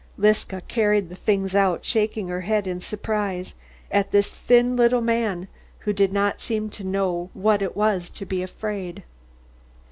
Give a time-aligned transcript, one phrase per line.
[0.17, 3.53] Liska carried the things out, shaking her head in surprise
[3.91, 5.47] at this thin little man
[5.81, 9.03] who did not seem to know what it was to be afraid.